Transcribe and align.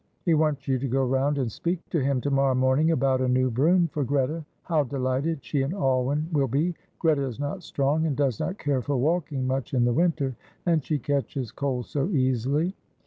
He 0.25 0.33
wants 0.33 0.67
you 0.67 0.79
to 0.79 0.87
go 0.87 1.05
round 1.05 1.37
and 1.37 1.51
speak 1.51 1.87
to 1.91 1.99
him 2.03 2.21
tomorrow 2.21 2.55
morning 2.55 2.89
about 2.89 3.21
a 3.21 3.27
new 3.27 3.51
brougham 3.51 3.87
for 3.89 4.03
Greta. 4.03 4.43
How 4.63 4.83
delighted 4.83 5.45
she 5.45 5.61
and 5.61 5.75
Alwyn 5.75 6.27
will 6.31 6.47
be. 6.47 6.73
Greta 6.97 7.21
is 7.21 7.39
not 7.39 7.61
strong 7.61 8.07
and 8.07 8.17
does 8.17 8.39
not 8.39 8.57
care 8.57 8.81
for 8.81 8.97
walking 8.97 9.45
much 9.45 9.75
in 9.75 9.85
the 9.85 9.93
winter, 9.93 10.35
and 10.65 10.83
she 10.83 10.97
catches 10.97 11.51
cold 11.51 11.85
so 11.85 12.09
easily." 12.09 12.73